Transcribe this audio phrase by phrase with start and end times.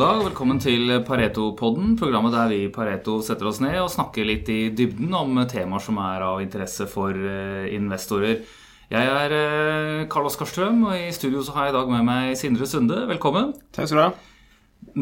[0.00, 4.24] God dag, velkommen til Pareto-podden, programmet der vi i Pareto setter oss ned og snakker
[4.24, 8.38] litt i dybden om temaer som er av interesse for eh, investorer.
[8.88, 12.08] Jeg er eh, Karl Oskar Strøm, og i studio så har jeg i dag med
[12.08, 13.02] meg Sindre Sunde.
[13.12, 13.52] Velkommen.
[13.76, 14.08] Takk skal du ha.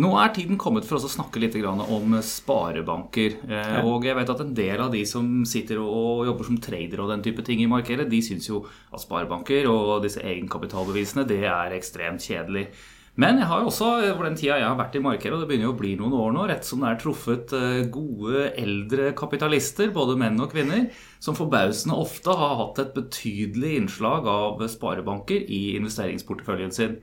[0.03, 3.39] Nå er tiden kommet for oss å snakke litt om sparebanker.
[3.47, 7.07] Eh, og jeg vet at en del av de som sitter og jobber som trader
[7.07, 11.45] og den type ting i markedet, de syns jo at sparebanker og disse egenkapitalbevisene det
[11.47, 12.73] er ekstremt kjedelig.
[13.19, 15.49] Men jeg har jo også, for den tida jeg har vært i markedet, og det
[15.51, 19.09] begynner jo å bli noen år nå, rett som det er truffet eh, gode eldre
[19.19, 20.85] kapitalister, både menn og kvinner,
[21.19, 26.95] som forbausende ofte har hatt et betydelig innslag av sparebanker i investeringsporteføljen sin.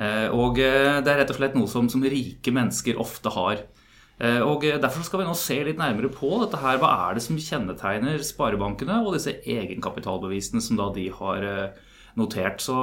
[0.00, 3.60] Eh, og eh, det er rett og slett noe som, som rike mennesker ofte har.
[4.20, 6.76] Og Derfor skal vi nå se litt nærmere på dette her.
[6.76, 11.46] Hva er det som kjennetegner sparebankene og disse egenkapitalbevisene som da de har
[12.20, 12.60] notert.
[12.60, 12.76] Så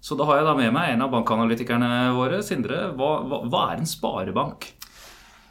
[0.00, 2.42] så da har jeg da med meg en av bankanalytikerne våre.
[2.46, 4.68] Sindre, hva, hva, hva er en sparebank?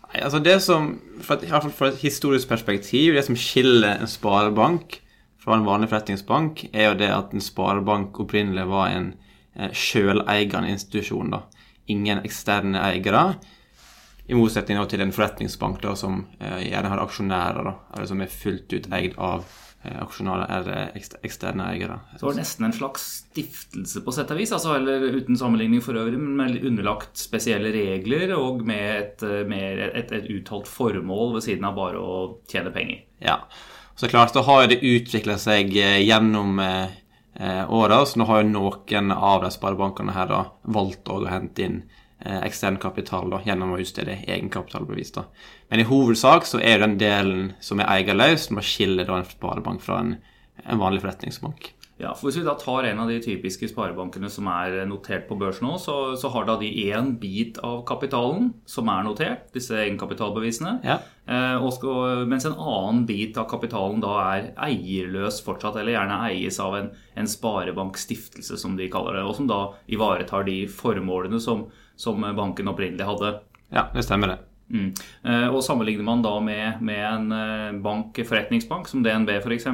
[0.08, 5.02] Nei, altså det som, fra et, fra et historisk perspektiv, det som skiller en sparebank
[5.44, 9.12] fra en vanlig forretningsbank, er jo det at en sparebank opprinnelig var en
[9.56, 11.36] eh, sjøleigende institusjon.
[11.36, 11.44] da.
[11.92, 13.28] Ingen eksterne eiere.
[14.28, 18.31] I motsetning til en forretningsbank da, som eh, gjerne har aksjonærer, da, eller som er
[18.31, 19.44] fullt ut eid av
[19.86, 22.00] aksjonærer er eksterne eiere.
[22.16, 25.84] Så det var nesten en slags stiftelse på sett og vis, altså, eller uten sammenligning
[25.86, 31.36] for øvrig, men underlagt spesielle regler og med et, eh, med et, et uttalt formål
[31.38, 32.17] ved siden av bare å
[32.50, 33.06] tjene penger.
[33.23, 33.44] Ja,
[33.95, 38.50] så klart så har det utvikla seg eh, gjennom eh, åra, så nå har jo
[38.50, 43.75] noen av de sparebankene her da valgt å hente inn Eh, ekstern kapital da, gjennom
[43.75, 45.13] å utstede egenkapitalbevis.
[45.15, 45.27] da.
[45.69, 49.83] Men i hovedsak så er den delen som er eierløs, som skiller da en sparebank
[49.85, 50.16] fra en,
[50.66, 51.73] en vanlig forretningsbank.
[51.97, 55.38] Ja, for Hvis vi da tar en av de typiske sparebankene som er notert på
[55.39, 59.73] børs nå, så, så har da de én bit av kapitalen som er notert, disse
[59.81, 60.75] egenkapitalbevisene.
[60.85, 61.00] Ja.
[61.25, 66.61] Eh, skal, mens en annen bit av kapitalen da er eierløs fortsatt, eller gjerne eies
[66.61, 69.25] av en, en sparebankstiftelse, som de kaller det.
[69.25, 71.66] Og som da ivaretar de formålene som,
[71.97, 73.34] som banken opprinnelig hadde.
[73.74, 74.38] Ja, det stemmer det.
[74.74, 74.91] Mm.
[75.24, 79.68] Eh, og Sammenligner man da med, med, en eh, bank, forretningsbank som DNB f.eks.,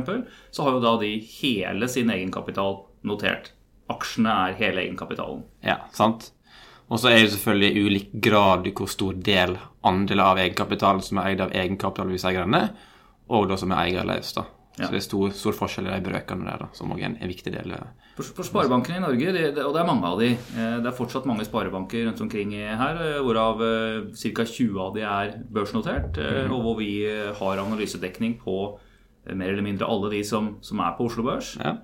[0.51, 3.51] så har jo da de hele sin egenkapital notert.
[3.91, 5.43] Aksjene er hele egenkapitalen.
[5.65, 6.31] Ja, sant.
[6.91, 9.55] Og så er det selvfølgelig i ulik grad hvor stor del
[9.87, 12.63] andel av egenkapitalen som er eid av egenkapitalviseierne,
[13.33, 14.33] og da som er eierløs.
[14.37, 14.45] da.
[14.73, 14.87] Ja.
[14.87, 17.29] Så det er stor, stor forskjell i de brøkene der, da, som også er en,
[17.29, 17.75] viktig del.
[18.17, 20.89] For, for sparebankene i Norge, det, det, og det er mange av de, eh, det
[20.89, 24.47] er fortsatt mange sparebanker rundt omkring her, eh, hvorav eh, ca.
[24.49, 26.49] 20 av de er børsnotert, mm.
[26.49, 26.91] og hvor vi
[27.37, 28.57] har analysedekning på
[29.29, 31.53] mer eller mindre alle de som, som er på Oslo Børs.
[31.61, 31.77] Ja.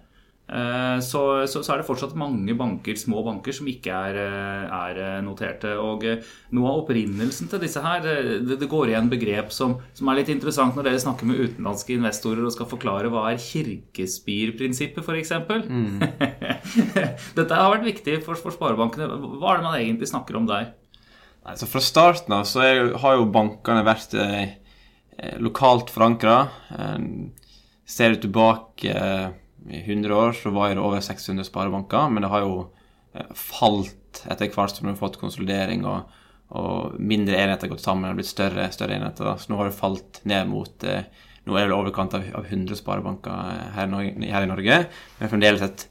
[0.50, 4.64] Eh, så, så, så, er det fortsatt mange banker, små banker som ikke er, eh,
[4.74, 5.76] er eh, noterte.
[5.78, 6.06] Og
[6.58, 10.32] noe av opprinnelsen til disse her, det, det går igjen begrep som, som, er litt
[10.34, 15.36] interessant når dere snakker med utenlandske investorer og skal forklare hva er kirkespirprinsippet, f.eks.
[15.70, 16.00] Mm.
[17.38, 19.10] Dette har vært viktig for, for, sparebankene.
[19.38, 20.72] Hva er det man egentlig snakker om der?
[21.50, 24.58] Altså Fra starten av så er, har jo bankene vært eh,
[25.38, 26.40] lokalt forankra.
[26.74, 26.98] Eh,
[27.90, 29.30] ser du tilbake eh,
[29.68, 32.56] i 100 år så var det over 600 sparebanker, men det har jo
[33.14, 36.12] eh, falt etter hvert som vi har fått konsolidering og,
[36.56, 39.32] og mindre enheter gått sammen og blitt større, større enheter.
[39.38, 41.04] Så nå har det falt ned mot eh,
[41.48, 43.94] Nå er det overkant av, av 100 sparebanker eh, her,
[44.28, 44.76] her, i Norge,
[45.18, 45.86] men fremdeles et,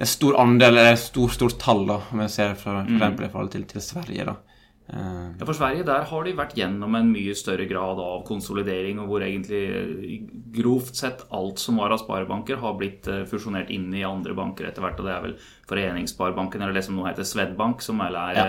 [0.00, 3.20] en stor andel, eller et stort, stort tall, da, om jeg ser fra, for mm.
[3.22, 4.24] i forhold til, til Sverige.
[4.26, 4.53] da.
[4.86, 9.00] Eh, ja, For Sverige der har de vært gjennom en mye større grad av konsolidering,
[9.00, 10.18] og hvor egentlig eh,
[10.54, 14.68] grovt sett alt som var av sparebanker, har blitt eh, fusjonert inn i andre banker
[14.68, 15.00] etter hvert.
[15.00, 15.36] Og det er vel
[15.70, 18.46] Foreningssparebanken, eller det som nå heter Svedbank, som er, ja.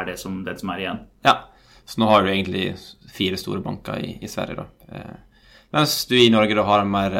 [0.00, 1.02] er det som, den som er igjen.
[1.26, 1.36] Ja,
[1.86, 2.72] så nå har du egentlig
[3.10, 5.02] fire store banker i, i Sverige, da.
[5.70, 7.14] Mens du i Norge da har en mer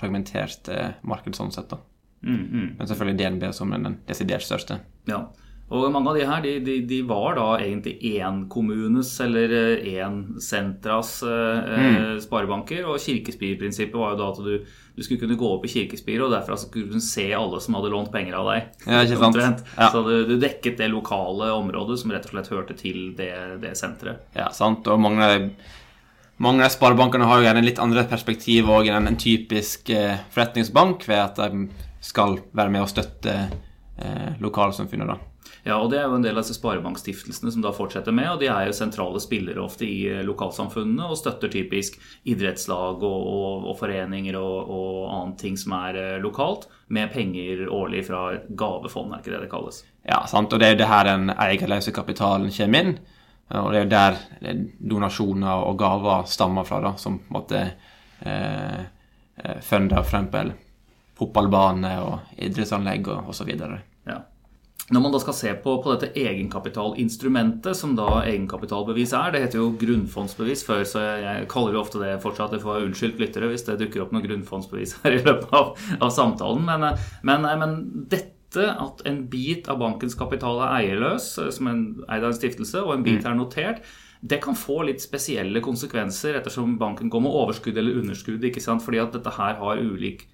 [0.00, 0.66] fragmentert
[1.06, 1.78] marked sånn sett, da.
[2.26, 2.70] Mm, mm.
[2.78, 4.80] Men selvfølgelig DNB som den desidert største.
[5.06, 5.28] Ja.
[5.68, 9.52] Og mange av de her de, de, de var da egentlig énkommunes eller
[9.84, 12.20] én sentras eh, mm.
[12.24, 12.86] sparebanker.
[12.88, 16.32] Og kirkespirprinsippet var jo da at du, du, skulle kunne gå opp i kirkespiret, og
[16.32, 18.70] derfra skulle du se alle som hadde lånt penger av deg.
[18.86, 19.66] Ja, ikke sant?
[19.76, 19.90] Ja.
[19.92, 23.76] Så du, du, dekket det lokale området som rett og slett hørte til det, det
[23.76, 24.24] senteret.
[24.38, 24.88] Ja, sant.
[24.88, 25.28] Og mange
[26.38, 31.02] mange av sparebankene har jo gjerne litt andre perspektiv òg enn en typisk eh, forretningsbank,
[31.10, 31.66] ved at de
[32.00, 33.34] skal være med og støtte
[33.98, 35.10] eh, lokalsamfunnet.
[35.10, 35.18] da.
[35.64, 38.42] Ja, og det er jo en del av disse sparebankstiftelsene som da fortsetter med, og
[38.42, 43.68] de er jo sentrale spillere ofte i eh, lokalsamfunnene og støtter typisk idrettslag og, og,
[43.72, 48.48] og foreninger og, og annet ting som er eh, lokalt, med penger årlig fra et
[48.56, 49.82] gavefond, er ikke det det kalles?
[50.08, 52.94] Ja, sant, og det er jo det her den eierløse kapitalen kommer inn.
[53.48, 57.62] Og det er jo der donasjoner og gaver stammer fra, da, som på en måte
[58.20, 58.80] eh,
[59.64, 60.56] funder f.eks.
[61.18, 63.52] fotballbane og idrettsanlegg og osv.
[64.08, 64.18] Ja.
[64.88, 69.60] Når man da skal se på, på, dette egenkapitalinstrumentet, som da egenkapitalbevis er Det heter
[69.60, 72.54] jo grunnfondsbevis før, så jeg, jeg kaller jo ofte det fortsatt.
[72.56, 76.12] Det får unnskyldt lyttere hvis det dukker opp noen grunnfondsbevis her i løpet av, av
[76.14, 76.64] samtalen.
[76.68, 76.88] Men,
[77.28, 82.30] men, men, dette at en bit av bankens kapital er eierløs, som en eid av
[82.30, 83.28] en stiftelse, og en bit mm.
[83.28, 83.84] er notert,
[84.20, 88.42] det kan få litt spesielle konsekvenser ettersom banken går med overskudd eller underskudd.
[88.48, 88.82] ikke sant?
[88.82, 90.24] Fordi at dette her har ulik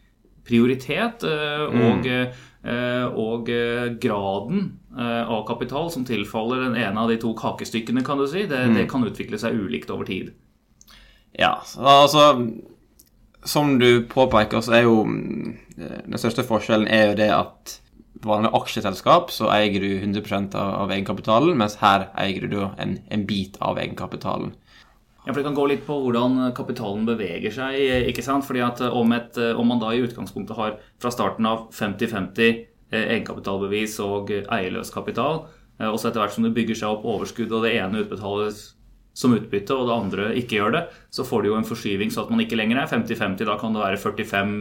[0.44, 1.24] prioritet.
[1.26, 7.18] Eh, og mm Eh, og eh, graden av kapital som tilfaller den ene av de
[7.20, 8.76] to kakestykkene, kan du si, det, mm.
[8.78, 10.30] det kan utvikle seg ulikt over tid.
[11.34, 12.46] Ja, altså
[13.44, 17.74] Som du påpeker, så er jo den største forskjellen er jo det at
[18.24, 23.58] vanlig aksjeselskap så eier du 100% av egenkapitalen, mens her eier du en, en bit
[23.60, 24.54] av egenkapitalen.
[25.24, 27.78] Ja, for Det kan gå litt på hvordan kapitalen beveger seg.
[28.10, 28.44] ikke sant?
[28.44, 33.06] Fordi at om, et, om man da i utgangspunktet har fra starten av 50-50 eh,
[33.16, 35.46] egenkapitalbevis og eierløs kapital,
[35.80, 38.74] eh, og så etter hvert som det bygger seg opp overskudd, og det ene utbetales
[39.16, 40.84] som utbytte, og det andre ikke gjør det,
[41.14, 43.46] så får du jo en forskyving så at man ikke lenger er 50-50.
[43.46, 44.54] Da kan det være 45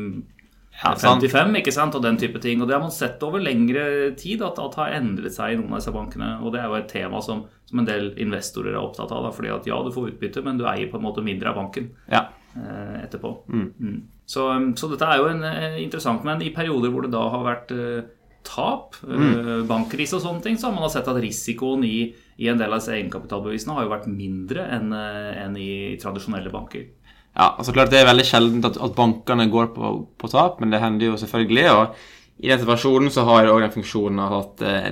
[0.81, 2.61] ja, 55 ikke sant, og den type ting.
[2.61, 5.75] Og det har man sett over lengre tid at, det har endret seg i noen
[5.75, 6.31] av disse bankene.
[6.41, 9.27] Og det er jo et tema som, som en del investorer er opptatt av.
[9.27, 11.61] Da, fordi at ja, du får utbytte, men du eier på en måte mindre av
[11.61, 12.25] banken ja.
[12.57, 13.35] eh, etterpå.
[13.53, 13.69] Mm.
[13.77, 14.01] Mm.
[14.25, 14.49] Så,
[14.79, 16.25] så, dette er jo en, eh, interessant.
[16.27, 18.11] Men i perioder hvor det da har vært eh,
[18.43, 19.23] tap, mm.
[19.29, 22.09] eh, bankkrise og sånne ting, så har man sett at risikoen i,
[22.41, 25.71] i en del av disse egenkapitalbevisene har jo vært mindre enn, eh, enn i
[26.01, 26.89] tradisjonelle banker.
[27.33, 30.73] Ja, altså klart Det er veldig sjeldent at, at bankene går på, på, tap, men
[30.73, 31.69] det hender jo selvfølgelig.
[31.71, 31.95] og
[32.37, 34.89] I den situasjonen så har jeg òg den funksjonen at eh,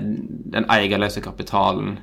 [0.56, 2.00] den eierløse kapitalen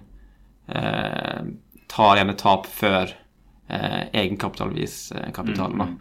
[0.71, 1.49] eh,
[1.91, 5.83] tar gjerne tap før eh, egenkapitalvis eh, kapitalen.
[5.83, 5.97] Mm.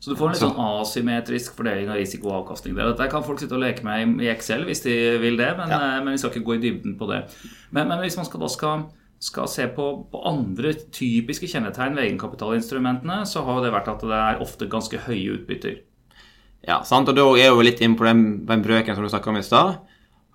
[0.00, 2.76] Så du får en litt sånn asymmetrisk fordeling av risiko og avkastning.
[2.76, 5.80] Dette kan folk sitte og leke med i Excel hvis de vil det, men, ja.
[5.80, 7.26] Eh, men vi skal ikke gå i dybden på det.
[7.70, 8.86] Men, men hvis man skal, da skal
[9.20, 14.16] skal se på, på, andre typiske kjennetegn ved egenkapitalinstrumentene, så har det vært at det
[14.16, 15.74] er ofte ganske høye utbytter.
[16.64, 19.30] Ja, sant, og da er jo litt inn på den, den brøken som du snakka
[19.32, 19.68] om i stad.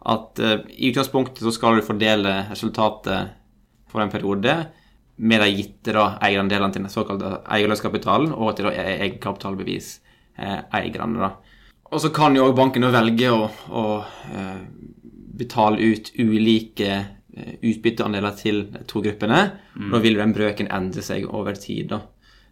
[0.06, 3.20] At uh, i utgangspunktet så skal du fordele resultatet
[3.90, 4.54] for en periode
[5.16, 11.26] med de gitte da, eierandelene til den såkalte eierløskapitalen og til egenkapitalbevis-eierne.
[11.26, 11.32] Eh,
[11.90, 14.60] og så kan jo banken velge å, å uh,
[15.42, 17.06] betale ut ulike Eh,
[17.36, 19.52] utbytteandeler til to gruppene.
[19.76, 19.92] Mm.
[19.92, 21.88] Da vil den brøken endre seg over tid.
[21.92, 22.00] Da.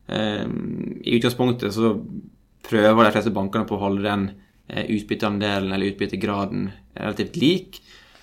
[0.08, 1.88] Um, I utgangspunktet så
[2.64, 6.62] prøver de fleste bankene på å holde den uh, utbytteandelen eller utbyttegraden
[6.98, 7.70] relativt lik.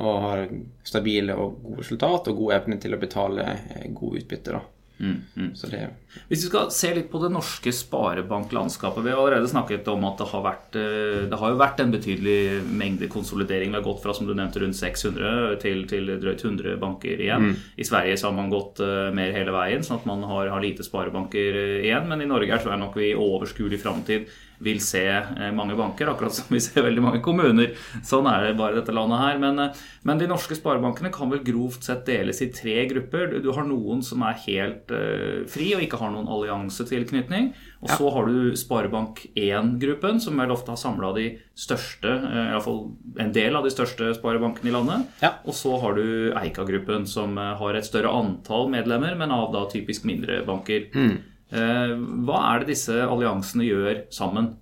[0.03, 0.49] Og har
[0.83, 3.45] stabile og gode resultat og god evne til å betale
[3.85, 4.63] gode god utbytte, da.
[4.99, 5.51] Mm, mm.
[5.71, 5.89] Det,
[6.29, 10.21] Hvis vi skal se litt på det norske sparebanklandskapet Vi har allerede snakket om at
[10.21, 13.73] det har vært eh, Det har jo vært en betydelig mengde konsolidering.
[13.73, 17.51] Vi har gått fra som du nevnte rundt 600 til, til drøyt 100 banker igjen.
[17.51, 17.59] Mm.
[17.75, 20.63] I Sverige så har man gått uh, mer hele veien, sånn at man har, har
[20.63, 22.07] lite sparebanker uh, igjen.
[22.11, 24.31] Men i Norge er tror jeg nok vi i overskuelig framtid
[24.65, 27.75] vil se eh, mange banker, akkurat som vi ser veldig mange kommuner.
[28.07, 29.41] Sånn er det bare i dette landet her.
[29.43, 33.39] Men, eh, men, de norske sparebankene kan vel grovt sett deles i tre grupper.
[33.45, 37.51] Du har noen som er helt uh, fri og ikke har noen alliansetilknytning.
[37.85, 37.99] Og ja.
[37.99, 41.27] så har du Sparebank 1-gruppen, som vel ofte har samla de
[41.59, 42.81] største, uh, iallfall
[43.21, 45.13] en del av de største sparebankene i landet.
[45.25, 45.35] Ja.
[45.45, 50.07] Og så har du Eika-gruppen, som har et større antall medlemmer, men av da typisk
[50.09, 50.89] mindre banker.
[50.95, 51.34] Mm.
[51.53, 51.95] Eh,
[52.27, 54.55] hva er det disse alliansene gjør sammen?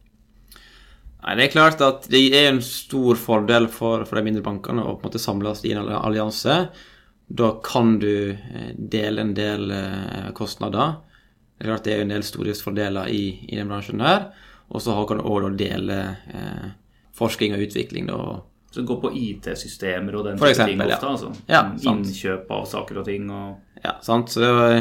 [1.23, 4.83] Nei, Det er klart at det er en stor fordel for, for de mindre bankene
[4.83, 6.57] å på en måte samles i en allianse.
[7.33, 10.99] Da kan du eh, dele en del eh, kostnader.
[11.57, 14.33] Det er klart det er en del stordriftsfordeler i, i den bransjen her.
[14.73, 16.01] Og så kan du òg dele
[16.33, 16.73] eh,
[17.15, 18.09] forskning og utvikling.
[18.11, 18.41] da,
[18.73, 20.97] så det går på IT-systemer og den type ting ofte?
[20.97, 21.11] Ja.
[21.11, 21.33] altså?
[21.47, 21.63] Ja,
[21.93, 23.27] Innkjøp av saker og ting?
[23.29, 23.59] Og...
[23.85, 24.33] Ja, sant.
[24.33, 24.77] Så det var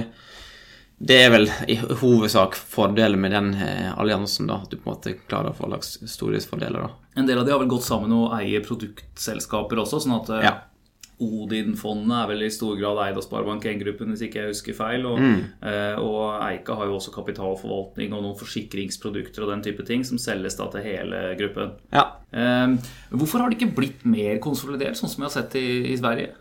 [1.02, 4.94] det er vel i hovedsak fordelen med den eh, alliansen, da, at du på en
[4.94, 6.84] måte klarer å få lagt stordriftsfordeler.
[6.86, 7.14] da.
[7.18, 10.46] En del av de har vel gått sammen og eier produktselskaper også, sånn at eh,
[10.46, 10.60] ja.
[11.22, 15.06] Odin-fondet er vel i stor grad eid av Sparebank 1-gruppen, hvis ikke jeg husker feil.
[15.10, 15.42] Og, mm.
[15.70, 20.22] eh, og, Eika har jo også kapitalforvaltning og noen forsikringsprodukter og den type ting som
[20.22, 21.76] selges da til hele gruppen.
[21.94, 22.08] Ja.
[23.12, 26.32] Hvorfor har det ikke blitt mer konsolidert, sånn som vi har sett i, i Sverige?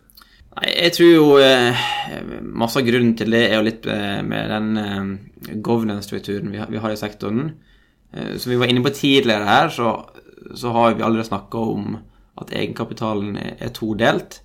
[0.61, 1.79] Jeg tror jo eh,
[2.45, 6.93] masse av grunnen til det er jo litt eh, med den eh, governance-strukturen vi, har
[6.93, 7.55] i sektoren.
[8.13, 9.95] Eh, som vi var inne på tidligere her, så,
[10.53, 11.97] så har vi allerede snakka om
[12.41, 14.43] at egenkapitalen er, er todelt.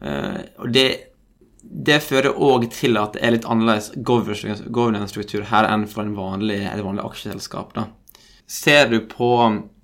[0.00, 0.86] Og det,
[1.60, 6.62] det fører òg til at det er litt annerledes governance-struktur her enn for en vanlig,
[6.64, 7.74] et vanlig aksjeselskap.
[7.76, 7.84] Da.
[8.48, 9.28] Ser du på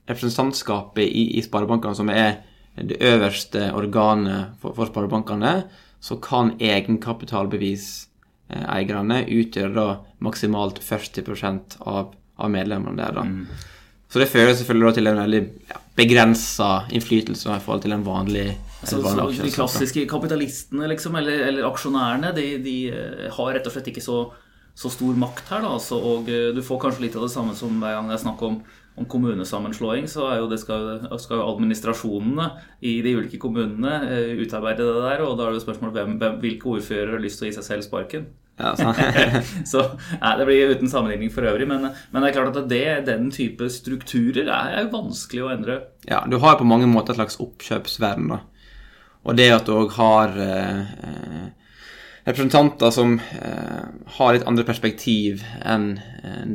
[0.09, 2.38] representantskapet i, i sparebankene, som er
[2.76, 5.64] det øverste organet for, for sparebankene,
[6.00, 13.12] så kan egenkapitalbeviseierne utgjøre da maksimalt 40% av, av medlemmene der.
[13.16, 13.23] da.
[13.25, 13.47] Mm.
[14.06, 15.42] Så det fører selvfølgelig til en veldig
[15.73, 18.49] ja, begrensa innflytelse i forhold til en vanlig,
[18.87, 23.73] så, så De klassiske kapitalistene liksom, eller, eller aksjonærene de, de, eh, har rett og
[23.75, 24.18] slett ikke så,
[24.78, 25.61] så stor makt her.
[25.64, 28.16] Da, altså, og eh, du får kanskje litt av det samme som hver gang det
[28.18, 28.61] er snakk om
[28.97, 32.49] om kommunesammenslåing, så er jo det skal, skal jo administrasjonene
[32.81, 35.23] i de ulike kommunene uh, utarbeide det der.
[35.26, 37.69] Og da er det spørsmål hvem, hvem, hvilke ordførere har lyst til å gi seg
[37.69, 38.26] selv sparken.
[38.57, 38.73] Ja,
[39.73, 39.83] så
[40.17, 43.29] nei, Det blir uten sammenligning for øvrig, men, men, det er klart at det, den
[43.35, 45.81] type strukturer er, er vanskelig å endre.
[46.09, 48.33] Ja, du har på mange måter et slags oppkjøpsvern.
[48.33, 48.41] da.
[49.29, 51.50] Og det at du òg har eh,
[52.25, 53.83] representanter som eh,
[54.17, 55.97] har litt andre perspektiv enn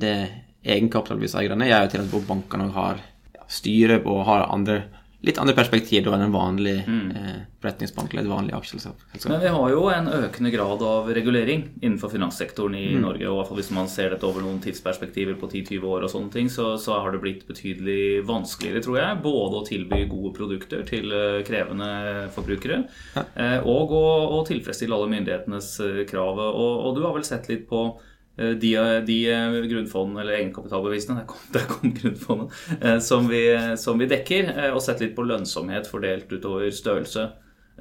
[0.01, 0.15] det
[0.63, 3.05] egenkapitalbeviseierne gjør jo til at bankene har
[3.51, 4.83] styre og har andre,
[5.25, 7.07] litt andre perspektiv enn en vanlig mm.
[7.17, 9.01] eh, forretningsbank eller et vanlig aksjeselskap.
[9.29, 13.01] Men vi har jo en økende grad av regulering innenfor finanssektoren i mm.
[13.03, 13.29] Norge.
[13.29, 16.71] og Hvis man ser dette over noen tidsperspektiver på 10-20 år, og sånne ting, så,
[16.81, 21.41] så, har det blitt betydelig vanskeligere, tror jeg, både å tilby gode produkter til uh,
[21.45, 22.83] krevende forbrukere,
[23.17, 23.25] ja.
[23.25, 24.05] uh, og å,
[24.39, 26.39] å, tilfredsstille alle myndighetenes uh, krav.
[26.49, 31.17] Og, og du har vel sett litt på Eh, de, de eh, grunnfondene, eller egenkapitalbevisene,
[31.19, 33.43] der kom, der kom grunnfondet, eh, som vi,
[33.77, 37.27] som vi, dekker, og sett litt på lønnsomhet fordelt utover størrelse.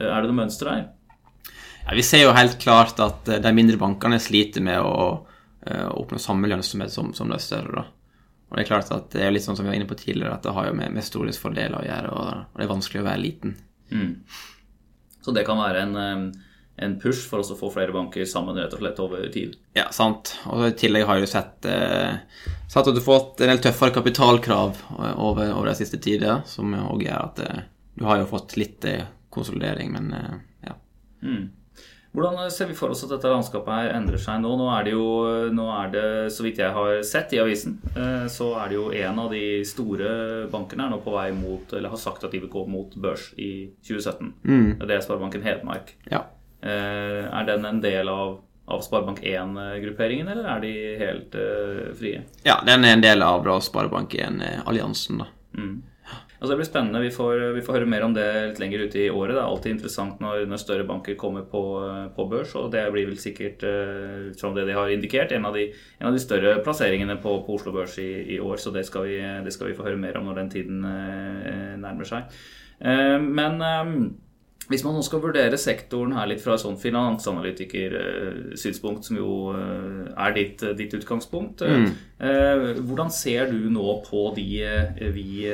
[0.01, 0.85] Er det noe mønster der?
[1.85, 5.27] Ja, vi ser jo helt klart at de mindre bankene sliter med å
[5.71, 7.73] oppnå samme lønnsomhet som, som de større.
[7.75, 7.83] Da.
[8.49, 10.33] Og Det er klart at det er litt sånn som vi var inne på tidligere,
[10.37, 13.23] at det har jo med, med stordriftsfordeler å gjøre, og det er vanskelig å være
[13.23, 13.57] liten.
[13.93, 14.15] Mm.
[15.21, 15.99] Så det kan være en
[16.81, 19.59] en push for oss å få flere banker sammen rett og slett over tid.
[19.77, 20.33] Ja, sant.
[20.49, 22.21] Og i tillegg har jo sett, eh,
[22.67, 24.81] sett at du har fått en del tøffere kapitalkrav
[25.17, 27.63] over, over de siste tider, som òg gjør at eh,
[28.01, 30.37] du har jo fått litt eh, konsolidering, men eh,
[30.71, 30.77] ja.
[31.23, 31.51] Mm.
[32.11, 34.51] Hvordan ser vi for oss at dette landskapet her endrer seg nå?
[34.59, 35.05] Nå er det jo,
[35.55, 38.89] nå er det, så vidt jeg har sett i avisen, eh, så er det jo
[38.91, 40.11] en av de store
[40.51, 43.31] bankene er nå på vei mot, eller har sagt at de vil gå mot børs
[43.39, 44.33] i 2017.
[44.43, 44.69] Mm.
[44.83, 45.95] Det er Sparebanken Hedmark.
[46.11, 46.25] Ja.
[46.63, 48.41] Eh, er den en del av,
[48.71, 52.25] av Sparebank 1-grupperingen, eller er de helt uh, frie?
[52.45, 55.31] Ja, den er en del av Sparebank 1-alliansen, da.
[55.57, 55.79] Mm.
[56.41, 57.01] Altså, det blir spennende.
[57.05, 59.35] Vi får, vi får, høre mer om det litt lenger ute i året.
[59.35, 61.65] Det er alltid interessant når, når større banker kommer på,
[62.17, 65.49] på, børs, og det blir vel sikkert, uh, ut fra det de har indikert, en
[65.49, 65.67] av de,
[66.01, 68.61] en av de større plasseringene på, på, Oslo Børs i, i, år.
[68.61, 71.77] Så det skal, vi, det skal, vi, få høre mer om når den tiden uh,
[71.81, 72.41] nærmer seg.
[72.81, 73.61] Uh, men
[74.71, 80.07] hvis man nå skal vurdere sektoren her litt fra et sånn finansanalytikersynspunkt, som jo eh,
[80.15, 81.91] er ditt, eh, ditt utgangspunkt, mm.
[82.21, 84.61] Eh, hvordan ser du nå på de
[85.15, 85.49] vi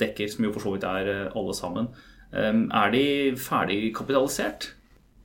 [0.00, 1.86] dekker, som jo for så vidt er alle sammen?
[2.34, 4.74] Er de ferdig kapitalisert?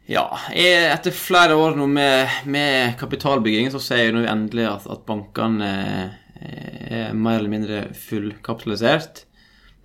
[0.05, 5.01] Ja, etter flere år nå med, med kapitalbygging, så ser jeg nå endelig at, at
[5.09, 9.26] bankene er mer eller mindre fullkapitalisert.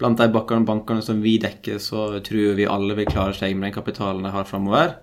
[0.03, 3.77] Blant de bankene, som vi dekker, så tror vi alle vil klare seg med den
[3.77, 4.97] kapitalen de har framover.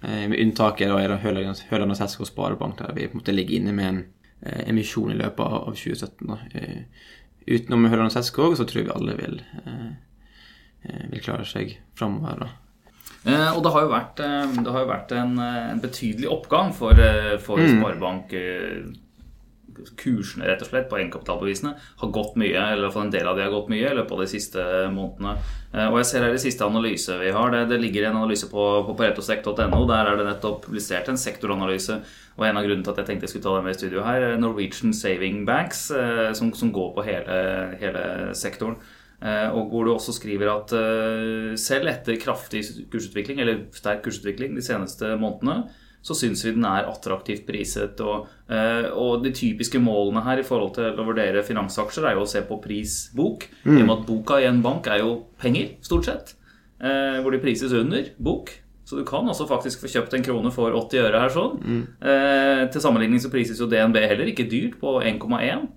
[0.00, 3.34] Eh, med unntaket da er det Høland og Setsko Sparebank, der vi på en måte
[3.36, 4.00] ligger inne med en
[4.40, 6.24] eh, emisjon i løpet av 2017.
[6.30, 6.38] Da.
[6.56, 7.04] Eh,
[7.44, 9.40] utenom Høland og Setskog så tror vi alle vil,
[11.12, 12.46] vil klare seg framover.
[13.28, 16.96] Og det har jo vært, det har jo vært en, en, betydelig oppgang for,
[17.44, 17.76] for mm.
[17.76, 18.32] sparebank
[19.98, 23.28] kursene rett og slett på egenkapitalbevisene har gått mye, eller i hvert fall en del
[23.28, 24.64] av de har gått mye i løpet av de siste
[24.94, 25.34] månedene.
[25.74, 28.48] Eh, og jeg ser her i siste analyse vi har, det, det ligger en analyse
[28.50, 29.80] på, på paretosek.no.
[29.90, 32.00] Der er det nettopp publisert en sektoranalyse.
[32.38, 34.04] Og en av grunnene til at jeg tenkte jeg skulle ta det med i studio
[34.06, 37.38] her, Norwegian Saving Banks, eh, som, som går på hele,
[37.82, 38.04] hele
[38.38, 38.78] sektoren.
[39.24, 40.74] Eh, og hvor du også skriver at
[41.60, 45.64] selv etter kraftig kursutvikling, eller sterk kursutvikling de seneste månedene,
[46.04, 48.00] så syns vi den er attraktivt priset.
[48.04, 52.26] Og, eh, og, de typiske målene her i forhold til å vurdere finansaksjer er jo
[52.26, 53.48] å se på prisbok.
[53.64, 53.78] Mm.
[53.78, 56.34] I og med at boka i en bank er jo penger, stort sett.
[56.84, 58.52] Eh, hvor de prises under bok.
[58.84, 61.56] Så du kan også faktisk få kjøpt en krone for 80 øre her sånn.
[61.64, 61.82] Mm.
[62.04, 65.70] Eh, til sammenligning så prises jo DNB heller ikke dyrt, på 1,1.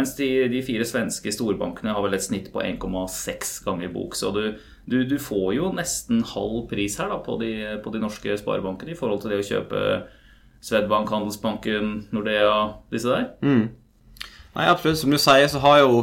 [0.00, 4.16] Mens de, de, fire svenske storbankene har vel et snitt på 1,6 ganger bok.
[4.16, 4.56] Så du,
[4.88, 7.52] du, du, får jo nesten halv pris her da, på, de,
[7.84, 9.84] på de norske sparebankene i forhold til det å kjøpe
[10.64, 12.56] Swedbank, Handelsbanken, Nordea,
[12.92, 13.28] disse der.
[13.44, 13.68] Mm.
[14.56, 15.02] Nei, absolutt.
[15.02, 16.02] Som du sier, så har jo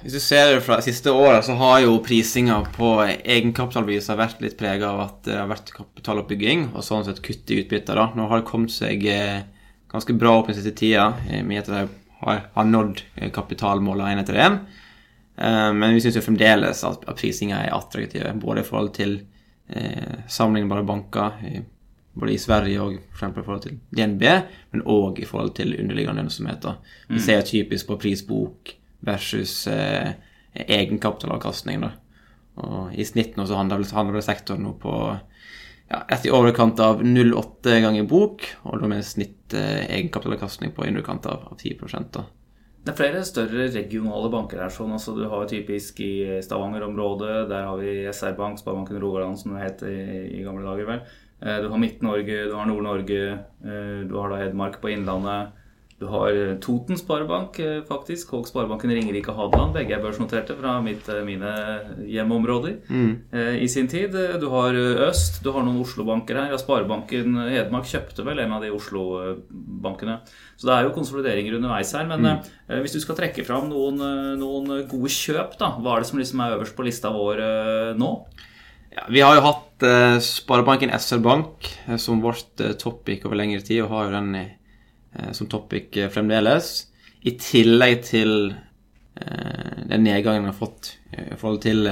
[0.00, 4.40] Hvis du ser det fra de siste året, så har jo prisinga på egenkapitalbeviser vært
[4.40, 7.98] litt prega av at det har vært kapitaloppbygging og sånn sett kutt i utbytter.
[8.00, 8.06] da.
[8.16, 9.42] Nå har det kommet seg eh,
[9.92, 11.82] ganske bra opp den siste tida, eh, med at det
[12.20, 14.58] har, har nådd eh, kapitalmålet én etter én.
[15.36, 19.20] Eh, men vi syns jo fremdeles at, prisinga er attraktive, både i forhold til
[19.68, 21.38] eh, sammenlignbare banker,
[22.12, 24.26] både i Sverige og for i forhold til DNB,
[24.74, 26.76] men òg i forhold til underliggende lønnsomheter.
[27.08, 27.24] Vi mm.
[27.24, 28.74] ser typisk på prisbok
[29.06, 30.12] versus eh,
[30.52, 31.86] egenkapitalavkastning.
[32.60, 34.94] Og I snitt nå så handler, handler sektoren nå på
[35.90, 40.86] ja, et i overkant av 0,8 ganger bok, og da med snitt eh, egenkapitalavkastning på
[40.86, 42.28] underkant av, av 10 da.
[42.80, 44.70] Det er flere større regionale banker her.
[44.72, 47.48] sånn, altså Du har typisk i Stavanger-området.
[47.50, 49.98] Der har vi SR-Bank, Sparebanken Rogaland, som det het i,
[50.38, 50.86] i, gamle dager.
[50.88, 51.02] vel.
[51.42, 53.20] Eh, du har Midt-Norge, du har Nord-Norge,
[53.66, 55.58] eh, du har da Hedmark på Innlandet.
[56.00, 58.32] Du har eh, Toten Sparebank, eh, faktisk.
[58.38, 59.74] Og Sparebanken Ringerike Hadeland.
[59.76, 61.50] Begge er børsnoterte fra mitt, eh, mine
[62.08, 63.10] hjemmeområder mm.
[63.60, 64.14] i sin tid.
[64.40, 64.72] Du har
[65.10, 66.54] Øst, du har noen Oslo-banker her.
[66.54, 70.22] Ja, Sparebanken Hedmark kjøpte vel en av de Oslo-bankene.
[70.56, 72.08] Så det er jo konsolideringer underveis her.
[72.08, 72.78] Men mm.
[72.80, 74.00] hvis du skal trekke fram noen,
[74.40, 77.42] noen, gode kjøp, da, hva er det som liksom er øverst på lista vår
[78.00, 78.10] nå?
[78.96, 79.84] Ja, vi har jo hatt
[80.24, 81.68] Sparebanken SR Bank
[82.00, 84.46] som vårt topic over lengre tid, og har jo den i
[85.32, 86.72] som topic eh, fremdeles.
[87.26, 91.88] I tillegg til eh, den nedgangen vi har fått i forhold til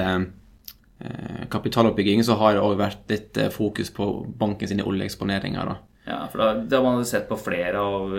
[1.51, 4.07] kapitaloppbygging, så har det òg vært litt fokus på
[4.39, 5.71] bankens oljeeksponeringer.
[6.09, 8.15] Ja, for da, Det har man sett på flere av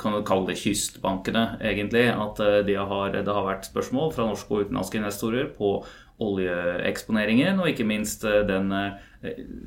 [0.00, 2.08] kan du kalle det kystbankene, egentlig.
[2.10, 5.76] At de har, det har vært spørsmål fra norske og utenlandske investorer på
[6.18, 8.72] oljeeksponeringen, og ikke minst den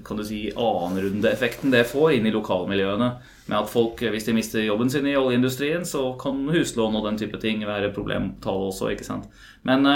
[0.03, 3.09] kan du si, annenrundeeffekten det får inn i lokalmiljøene.
[3.47, 7.19] Med at folk, hvis de mister jobben sin i oljeindustrien, så kan huslån og den
[7.19, 8.91] type ting være problemtale også.
[8.91, 9.31] ikke sant?
[9.67, 9.87] Men,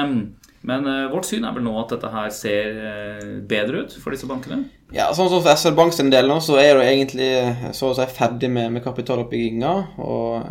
[0.66, 4.16] men eh, vårt syn er vel nå at dette her ser eh, bedre ut for
[4.16, 4.64] disse bankene?
[4.94, 7.32] Ja, sånn som for SR Bank sin del nå, så er det egentlig
[7.78, 9.74] så å si ferdig med, med kapitaloppbygginga.
[10.06, 10.46] Og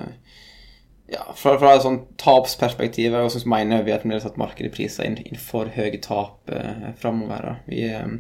[1.13, 5.09] ja, fra, fra et sånn tapsperspektiv så mener vi at vi har satt markedet priser
[5.09, 7.59] inn, inn for høye tap eh, framover.
[7.69, 8.15] Vi, eh,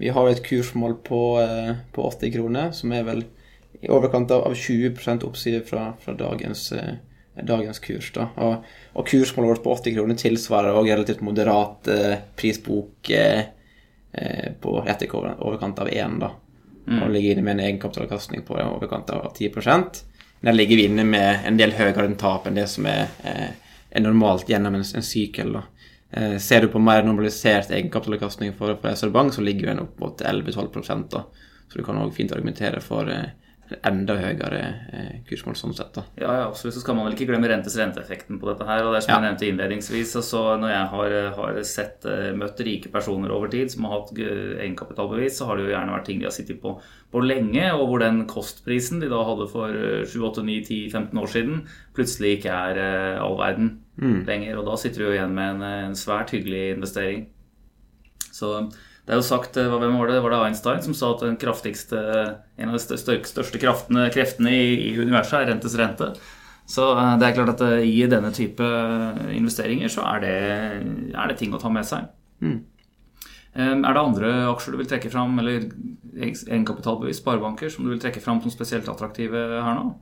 [0.00, 3.24] vi har et kursmål på, eh, på 80 kroner, som er vel
[3.82, 6.94] i overkant av 20 oppside fra, fra dagens, eh,
[7.42, 8.12] dagens, kurs.
[8.14, 8.28] Da.
[8.36, 13.44] Og, og, kursmålet vårt på 80 kroner tilsvarer også relativt moderat eh, prisbok eh,
[14.12, 16.18] eh på rett i overkant av 1.
[16.20, 16.30] Da.
[16.86, 17.02] Mm.
[17.02, 19.50] Og ligger inne med en egenkapitalavkastning på overkant av 10
[20.40, 23.50] Der ligger vi inne med en del høyere enn tap enn det som er, eh,
[23.90, 25.52] er normalt gjennom en, en sykkel.
[25.52, 25.62] da.
[26.16, 29.98] Eh, ser du på mer normalisert egenkapitalavkastning for, for SR Bank, så ligger den opp
[29.98, 31.24] mot 11-12 da.
[31.68, 33.32] Så du kan òg fint argumentere for eh,
[33.86, 34.60] enda høyere
[34.92, 35.92] eh, kursmål sånn sett.
[35.96, 36.04] da.
[36.20, 36.76] Ja, ja, absolutt.
[36.76, 38.84] Så skal man vel ikke glemme rentes renteeffekten på dette her.
[38.84, 39.18] og det er som ja.
[39.18, 42.08] jeg nevnte innledningsvis, altså Når jeg har, har sett,
[42.40, 46.08] møtt rike personer over tid som har hatt egenkapitalbevis, så har det jo gjerne vært
[46.10, 46.74] ting de har sittet på,
[47.14, 51.64] på lenge, og hvor den kostprisen de da hadde for 7-8-9-10-15 år siden,
[51.96, 52.82] plutselig ikke er
[53.22, 54.24] all verden mm.
[54.28, 54.58] lenger.
[54.58, 57.26] Og da sitter du jo igjen med en, en, svært hyggelig investering.
[58.34, 58.56] Så
[59.04, 60.20] det er jo sagt, eh, hvem var det?
[60.24, 61.98] Var det Einstein som sa at den kraftigste,
[62.56, 66.08] en av de største kraftene, kreftene i, universet er rentes rente?
[66.64, 68.68] Så eh, det er klart at i denne type
[69.34, 70.38] investeringer så er det,
[71.12, 72.08] er det ting å ta med seg.
[72.40, 72.62] Mm.
[73.54, 75.68] Er det andre aksjer du vil trekke fram, eller
[76.16, 79.92] egenkapitalbevis, sparebanker, som du vil trekke fram som spesielt attraktive her nå?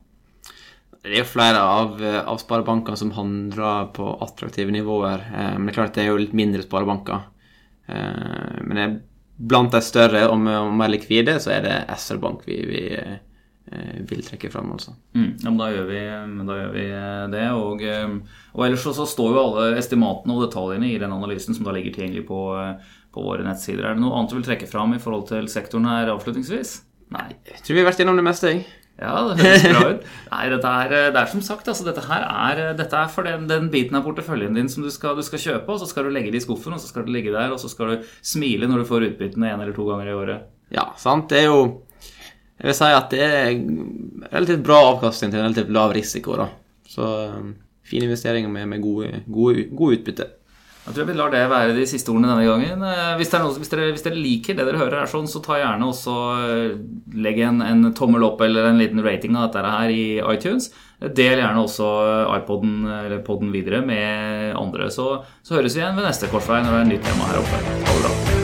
[1.03, 5.27] Det er jo flere av, av sparebankene som handler på attraktive nivåer.
[5.59, 7.27] Men det er klart at det er jo litt mindre sparebanker.
[7.87, 8.93] Men det er
[9.37, 14.23] blant de større og mer likvide, så er det SR Bank vi, vi eh, vil
[14.25, 14.95] trekke fram, altså.
[15.17, 16.01] Mm, ja, men da gjør vi,
[16.49, 17.45] da gjør vi eh, det.
[17.57, 21.57] Og, eh, og ellers så, så, står jo alle estimatene og detaljene i den analysen
[21.57, 22.43] som da ligger tilgjengelig på,
[23.13, 23.87] på, våre nettsider.
[23.87, 26.77] Er det noe annet du vil trekke fram i forhold til sektoren her avslutningsvis?
[27.13, 27.31] Nei.
[27.49, 28.65] Jeg tror vi har vært gjennom det meste, jeg.
[29.01, 30.03] Ja, det høres bra ut.
[30.33, 33.71] Nei, er, det er som sagt, altså, dette her er, dette er for den, den,
[33.73, 36.33] biten av porteføljen din som du skal, du skal, kjøpe, og så skal du legge
[36.33, 38.83] det i skuffen, og så skal du ligge der, og så skal du smile når
[38.83, 40.45] du får utbyttene én eller to ganger i året.
[40.73, 41.27] Ja, sant.
[41.33, 41.63] Det er jo
[42.61, 43.47] Jeg vil si at det er
[44.31, 46.45] relativt bra avkastning til en relativt lav risiko, da.
[46.87, 47.49] Så um,
[47.83, 50.27] fine investeringer med, med gode, gode, gode utbytte.
[50.83, 52.81] Jeg tror vi lar det være de siste ordene denne gangen.
[52.83, 55.55] Eh, hvis, noe, hvis, dere, hvis dere, liker det dere hører, er sånn, så ta
[55.61, 56.75] gjerne også eh,
[57.23, 60.73] legg en, en, tommel opp eller en liten rating av dette her i iTunes.
[61.03, 61.87] Del gjerne også
[62.35, 64.91] iPoden eller poden videre med andre.
[64.91, 65.09] Så,
[65.43, 67.67] så høres vi igjen ved neste korsvei når det er nytt tema her oppe.
[67.87, 68.42] Ha det bra.